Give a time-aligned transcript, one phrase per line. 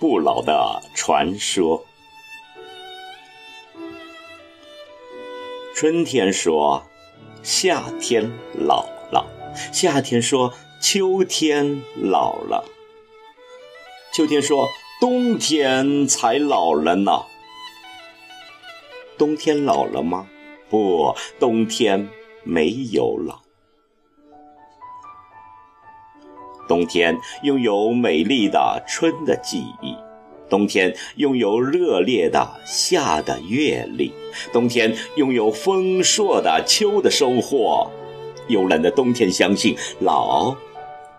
[0.00, 1.84] 不老的传说。
[5.74, 6.84] 春天说，
[7.42, 9.26] 夏天老了；
[9.72, 12.64] 夏天说，秋天老了；
[14.12, 14.68] 秋天说，
[15.00, 17.24] 冬天才老了呢。
[19.16, 20.28] 冬天老了吗？
[20.70, 22.08] 不，冬天
[22.44, 23.47] 没有老。
[26.68, 29.96] 冬天拥有美丽的春的记忆。
[30.48, 34.12] 冬天拥有热烈的夏的阅历，
[34.52, 37.90] 冬天拥有丰硕的秋的收获，
[38.48, 40.56] 慵懒的冬天相信老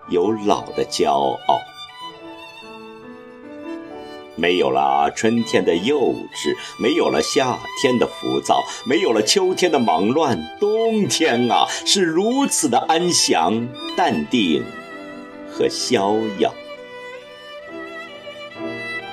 [0.10, 1.60] 有老的骄傲。
[4.36, 6.00] 没有了春天的幼
[6.34, 14.64] 稚，没有了夏天的浮躁，没有了秋天的忙乱，冬天啊是如此的安详、淡定
[15.52, 16.54] 和逍遥。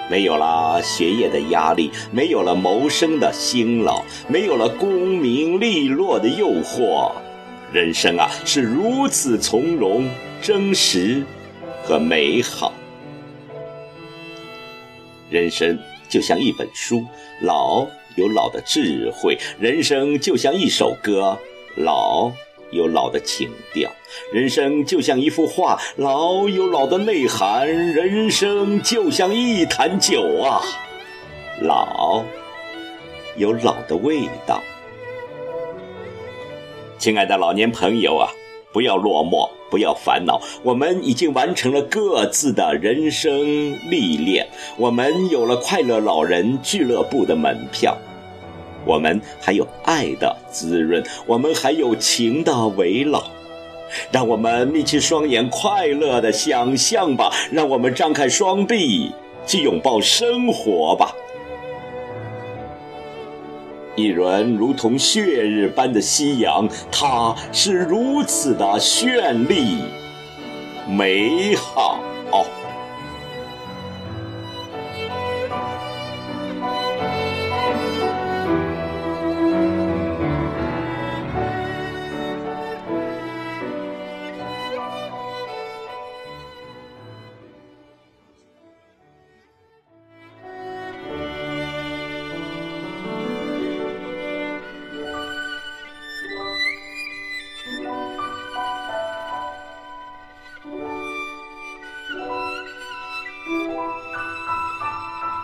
[0.08, 7.10] 没有了学业的压力，没有了谋生的辛劳，没有了功名利禄的诱惑，
[7.72, 10.08] 人生啊是如此从容、
[10.40, 11.24] 真实
[11.82, 12.72] 和美好。
[15.28, 15.76] 人生
[16.08, 17.04] 就像一本书，
[17.42, 17.84] 老
[18.14, 21.36] 有老的智慧；人生就像一首歌，
[21.76, 22.30] 老。
[22.70, 23.90] 有老的情调，
[24.32, 30.60] 人生就像一幅画，老有老的内涵；人生就像一坛酒啊，
[31.60, 32.22] 老
[33.36, 34.62] 有老的味道。
[36.98, 38.28] 亲爱的老年朋友啊，
[38.72, 47.96] 不要落寞，不要烦恼，我们已经完成了各自的人生历练，我们有了快乐老人俱乐部的门票。
[48.86, 53.22] 我们还有爱的滋润，我们还有情的围绕，
[54.12, 59.12] 让我们眯起双眼，快乐的想象吧；让我们张开双臂，
[59.44, 61.12] 去拥抱生活吧。
[63.96, 69.78] 一轮如同血日般的夕阳，它是如此的绚丽、
[70.88, 71.98] 美好。